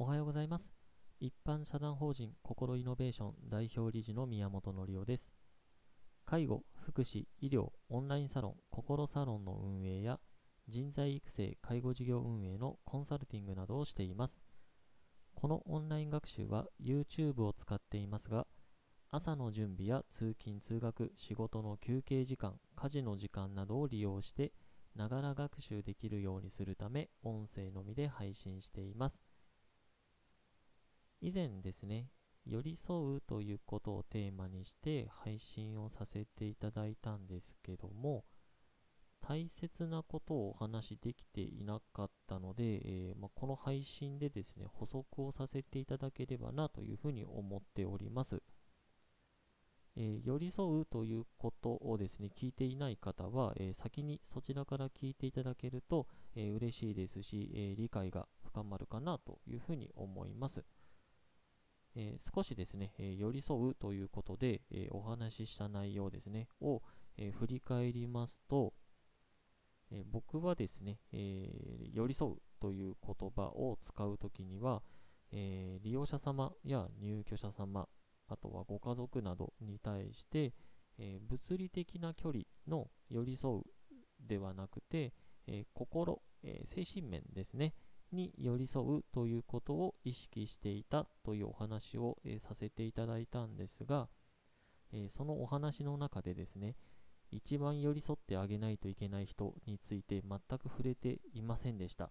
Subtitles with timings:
[0.00, 0.72] おはようございます。
[1.18, 5.32] 一般社団法人心イノベーション代表理事の宮本則夫です。
[6.24, 10.20] 介護、福祉、医療、オンラインサロン、心サロンの運営や
[10.68, 14.40] 人材育成、介護事業運営のコンサルティングなどをしています。
[15.34, 18.46] このオンライン学習は YouTube を使っていますが、
[19.10, 24.52] 朝の準備や通勤・通学、仕事の休憩時間、家事の時間などを利用して、
[24.94, 29.27] ながら学習できるようにするため、音声のみで配信しています。
[31.20, 32.08] 以前ですね、
[32.46, 38.24] 寄り添うということをテーマにして配信をさせていただいたんですけども、
[39.20, 48.40] 大切なことをお話しできていなかったので、えーまあ、この配信でですね、補足をさせていただければなというふうに思っております。
[49.96, 56.06] えー、寄り添うということをですね、聞いていない方は、えー、先にそちらから聞いていただけると、
[56.36, 60.64] えー、嬉しいですし、え理解が深まるかなというふうに思います。
[62.00, 66.80] え少しですね、え寄り添うということで、えお話しした内容ですね、を、
[67.16, 68.72] え振り返りますと、
[69.90, 74.80] え僕はですね、え寄り添うという言葉を使うときには、
[75.32, 77.88] え利用者様や入居者様、
[78.28, 80.54] あとはご家族などに対して、
[80.98, 83.62] え、物理的な距離の寄り添う
[84.20, 85.12] ではなくて、
[85.48, 87.74] え、心、え、精神面ですね、
[88.12, 94.08] に寄り添うということを意識していたというお話を、えさせていただいたんですが、
[94.92, 96.76] えそのお話の中でですね、
[97.30, 102.10] 一番寄り添ってあげないといけない人について全く触れていませんでした。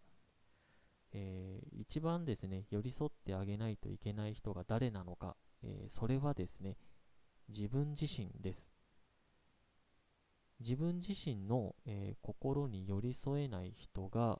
[1.14, 6.78] えー、一番ですね、寄り添ってあげないといけない人が誰なのかえー、それはですね、
[7.50, 8.70] 自分自身です。
[10.60, 14.40] 自分自身の、え、心に寄り添えない人が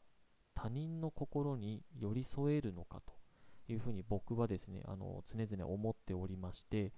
[0.58, 3.14] 他人の心に寄り添えるのかと
[3.72, 6.94] いうふうに僕はですね、あの常々思っておりまして、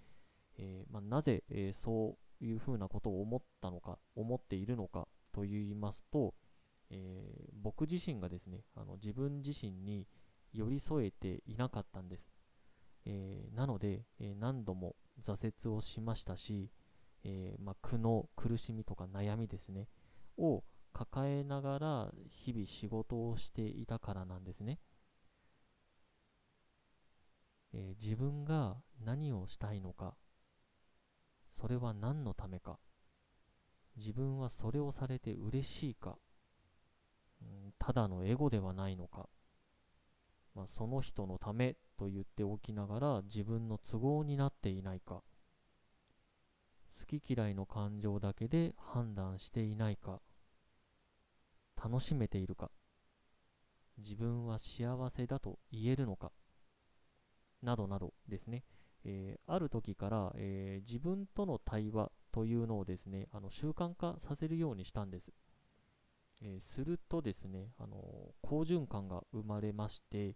[0.57, 6.33] えー、まあ、なぜ、えそういうふうなことを思ったのか、思っているのかと言いますと、
[6.89, 10.07] え僕自身がですね、あの自分自身に
[10.53, 12.31] 寄り添えていなかったんです。
[13.05, 16.71] え、なので、え、何度も挫折をしましたし、
[17.25, 19.89] え、まあ、苦悩、苦しみとか悩みですね、
[20.37, 20.63] を
[20.93, 24.79] 抱えながら日々仕事をしていたからなんですね。
[27.73, 30.15] え自分が何をしたいのか、
[31.49, 32.79] それは何のためか、
[33.95, 36.17] 自分はそれをされて嬉しいか、
[37.41, 39.29] うん、ただのエゴではないのか、
[40.55, 45.21] まあ、その人のためと言っておきながら自分の都合になっていないか
[46.99, 50.21] 好き嫌いの感情だけで判断していないか
[51.83, 52.69] 楽しめているか？
[53.97, 56.31] 自分は幸せだと言えるのか？
[57.61, 58.63] などなどですね、
[59.05, 65.31] えー、ある時から、えー、自分との対話というのをですねあの習慣化させるようにしたんです、
[66.41, 67.97] えー、するとですねあの
[68.41, 70.35] 好循環が生まれまして、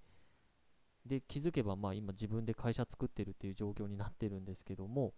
[1.06, 5.14] で、気づけば、まあ今自分で会社作ってるっていう状況になってるんですけども、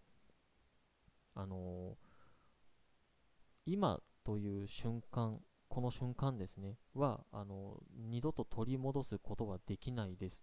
[1.36, 1.96] あの、
[3.68, 10.40] 今という瞬間、この瞬間ですね、は、あの、二度と取り戻すことはできないです。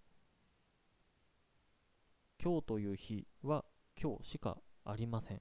[2.43, 3.65] 今日という日は
[4.01, 5.41] 今日しかありません。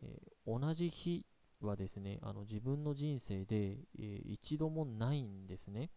[0.00, 1.26] えー、同じ日
[1.60, 5.90] はですね、あの自分の人生で、えー、一度もないんですね。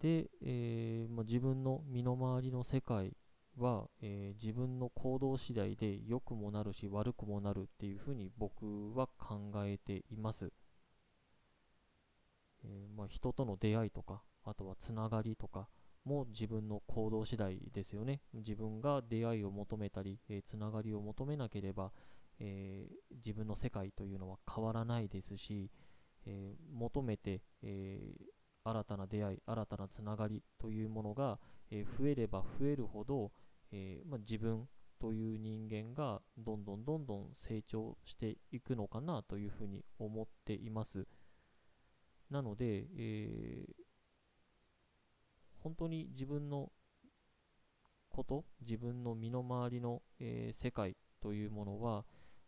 [0.00, 3.16] で、えー、まあ、自分の身の回りの世界
[3.58, 10.52] は、えー、自分の行動次第で良くもなるし悪くもなるっていうふうに僕は考えています。
[12.64, 15.68] えー、まあ、人との出会いとか、あとはつながりとか
[16.04, 18.20] も自分の行動次第ですよね。
[18.34, 21.92] 自分が出会いを求めたり、えつながりを求めなければ、
[22.38, 25.70] え自分の世界というのは変わらないですし、
[26.26, 28.14] え求めて、え
[28.64, 31.38] 新たな出会い、新たなつながりというものが、
[31.70, 33.32] え、増えれば増えるほど、
[33.72, 34.68] えー、まあ、自分
[34.98, 41.06] という人間がどんどんどんどん成長していくのかなというふうに思っています。
[42.30, 43.74] なので、えー、
[45.60, 46.72] 本当に自分の
[48.10, 52.04] こと、自分の身の回りの、え世界というものは、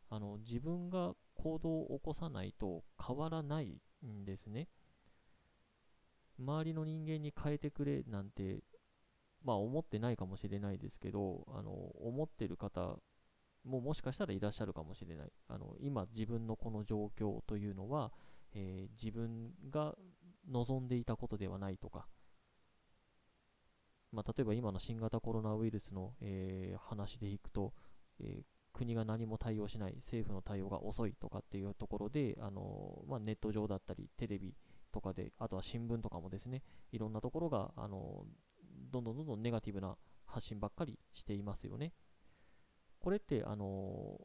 [0.09, 4.69] あの自分が行動を起こさないと変わらないんですね。
[6.39, 8.63] 周りの人間に変えてくれなんて、
[9.45, 12.97] まあ思ってないかもしれないですけど、あの、思ってる方
[13.65, 15.33] ももしかしたらいらっしゃるかもしれない。
[15.49, 18.13] あの、今自分のこの状況というのは、
[18.55, 19.95] えー、自分が
[20.49, 22.07] 望んでいたことではないとか、
[24.11, 27.75] まあ、例えば今の新型コロナウイルスの、えー、話でいくと、
[28.21, 34.55] えー、国が何も対応しない、政府の対応が遅いとかっていうところで、あのまあ、ネット上だったり、テレビ
[34.93, 36.63] とかで、あとは新聞とかもですね、
[36.93, 38.25] いろんなところが、あの
[38.91, 39.97] どんどんどんどんネガティブな
[40.27, 41.93] 発信ばっかりしていますよね。
[43.01, 44.21] これって、あの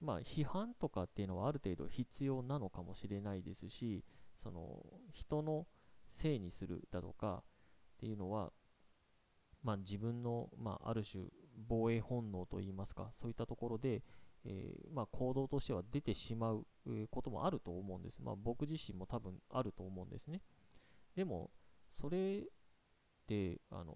[0.00, 4.04] まあ、批判とかっていうのはある程度必要なのかもしれないですし、
[4.42, 5.66] その人の
[6.10, 7.42] せいにするだとか
[7.96, 8.52] っていうのは
[9.64, 11.24] まあ、自分の、まあ、ある種
[11.66, 14.02] 防衛本能といいますかそういったところで、
[14.44, 16.66] えー、まあ、行動としては出てしまう
[17.10, 20.42] こともあると思うんです、まあ、僕自身も多分あると思うんですね
[21.16, 21.50] でも
[21.90, 22.42] それ
[23.24, 23.94] ってあの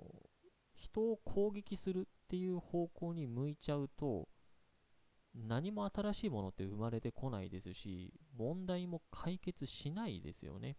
[0.74, 4.28] 人を攻撃するっていう方向に向いちゃうと
[5.34, 10.76] 何も新しいものって生まれてこないですし問題も解決しないですよね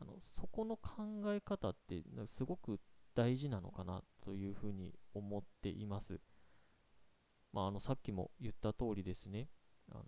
[0.00, 2.02] あのそこの考え方って
[2.32, 2.80] すごく
[3.14, 6.20] 大事なのかなというふうに思っています。
[7.52, 9.48] まあ、あのさっきも言った通りですね、
[9.90, 10.04] あの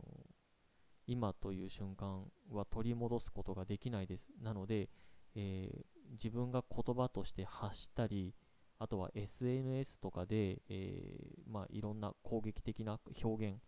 [1.06, 4.28] 今という瞬間は取り戻すことができないです。
[4.42, 4.90] なので、
[5.34, 8.34] えー、自分が言葉として発したり、
[8.78, 13.58] あとは SNS とかで、えー、まあ、いろんな攻撃的な表現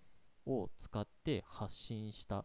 [0.47, 2.45] を使って発信した、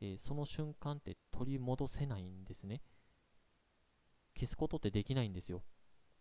[0.00, 2.82] えー、その瞬間って取り戻せないんですね。
[4.36, 5.62] 消すことってできないんですよ。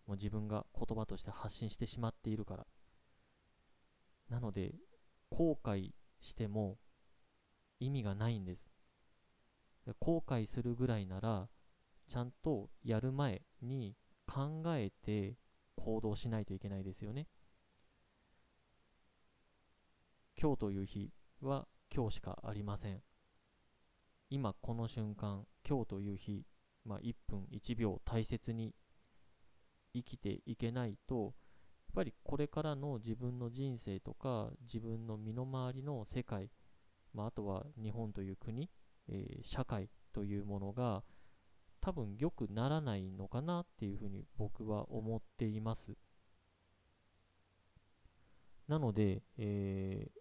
[0.06, 2.68] もう自分が言葉として発信してしまっているから。
[4.30, 4.76] なので、
[5.30, 6.78] 後悔しても
[7.80, 8.72] 意味がないんです。
[10.00, 11.50] 後悔するぐらいなら、
[12.08, 13.96] ちゃんとやる前に
[14.28, 15.38] 考えて
[15.76, 17.28] 行動しないといけないですよね。
[20.40, 21.12] 今日という日
[21.42, 23.02] は今日しかありません。
[24.30, 26.46] 今この瞬間、今日という日、
[26.86, 28.74] まあ、1分1秒大切に
[29.94, 31.34] 生きていけないと、やっ
[31.94, 36.50] ぱりこれからの自分の人生とか、自分の身の回りの世界、
[37.14, 38.70] まあ、あとは日本という国、
[39.08, 41.04] えー、社会というものが、
[41.84, 45.96] 多分良くならないのかなっていうふうに僕は思っています。
[48.68, 50.20] なので、えー、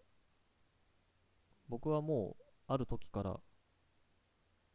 [1.69, 3.39] 僕はもうある時から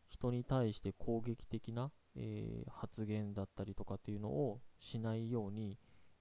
[0.08, 5.78] 人に対して攻撃的なえー、発言だったりとかっていうのをしないように、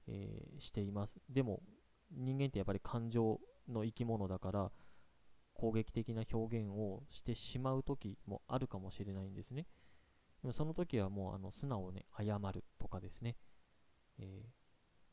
[0.07, 1.15] えー、しています。
[1.29, 1.61] でも
[2.11, 4.71] 人間ってやっぱり感情の生き物だから
[5.53, 9.65] 攻撃的な表現をしてしまう時もあるかもしれないんですね。
[10.47, 13.35] でもその時はもうあの素直ね、謝るとかですね、
[14.17, 14.49] えー、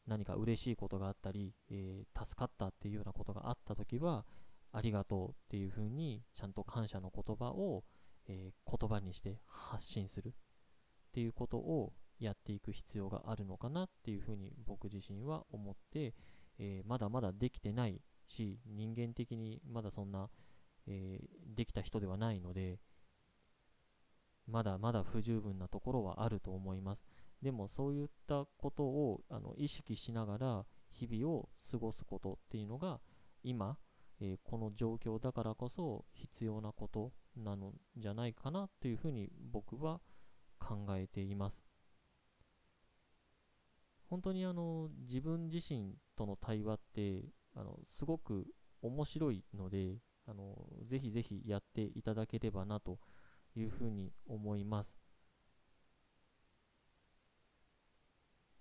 [0.07, 4.25] 何か嬉しいことがあったり、えー、助かったっていうようなことがあった時は、
[4.71, 7.83] ありがとうっていうふうにちゃんと感謝の言葉を、
[8.29, 10.29] えー、言葉にして発信する。
[10.29, 10.33] っ
[11.13, 16.15] ていうことをやっていく必要があるのかなっていうふうに僕自身は思って、
[16.61, 20.31] えー、まだまだできてないし人間的にまだそんな、
[20.87, 21.19] え、
[21.57, 22.79] できた人ではないので
[24.47, 27.07] まだまだ不十分なところはあると思います
[27.43, 33.01] でもそういったことをあの意識しながら日々を過ごすことっていうのが
[33.43, 33.77] 今、
[34.21, 40.01] えー、この状況だからこそ必要なことなのじゃないかなというふうに僕は
[40.59, 41.63] 考えています。
[44.09, 48.47] 本当にあの自分自身との対話ってあのすごく
[48.81, 50.55] 面白いのであの
[50.85, 52.99] ぜひぜひやっていただければなと
[53.57, 54.97] いうふうに思います。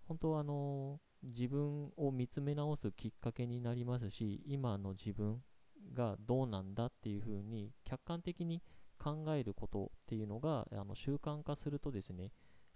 [0.07, 5.41] 本当はあの自分を見つめ直すきっかけになりますし今の自分
[5.93, 8.61] がどうなんだっていうふうに客観的に
[8.99, 12.31] 考えることっていうのがあの習慣化するとですね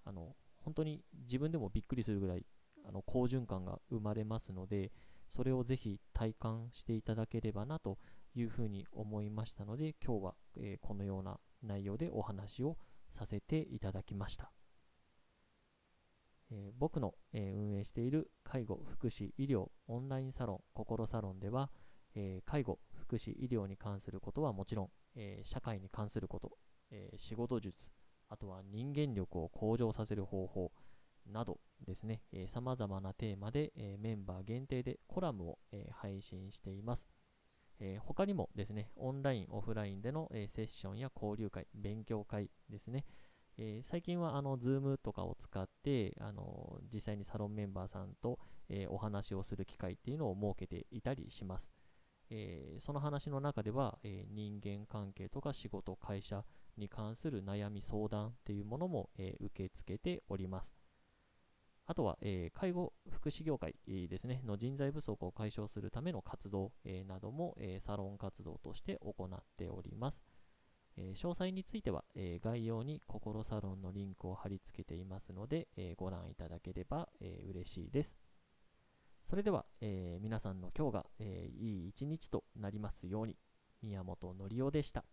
[0.05, 2.45] あの本当に自分でもびっくりするぐらい
[2.87, 4.91] あの好循環が生まれますので
[5.29, 7.97] それをぜひ体感していただければなと
[8.39, 12.77] いうふうに思いましたので今日は、え、このような内容でお話を
[13.11, 14.51] させていただきました、
[16.51, 21.71] え、僕の、え、運営している介護福祉医療オンラインサロン心サロンでは、
[22.15, 26.57] え介護福祉医療に関することはもちろんえ、社会に関すること、
[26.91, 27.89] え、仕事術、
[28.29, 30.71] あとは人間力を向上させる方法
[31.25, 37.07] などですね、さまざまなテーマで、えー、メンバー限定でコラムを、えー、配信しています。
[37.79, 43.05] えー、他にもですね、オンライン、オフラインでの、えー、セッションや交流会、勉強会ですね、
[43.57, 51.71] えー、最近はあの Zoom とかを使って、あの実際にサロンメンバーさんと、え、お話をする機会っていうのを設けていたりします。
[52.29, 56.43] え、その話の中では、え、人間関係とか仕事、会社、
[56.77, 60.75] に関する悩み相談っていうものも、え、受け付けております。
[61.89, 70.21] あとは、えー、介護福祉業界ですね、の人材不足を解消するための活動、え、なども、え、サロン活動として行っております。
[70.97, 78.17] え詳細については、え概要に心サロンのリンクを貼り付けていますので、えご覧いただければ、え嬉しいです。
[79.29, 83.37] それでは、え皆さんの今日が、えいい一日となりますように、
[83.81, 85.05] 宮本則夫でした。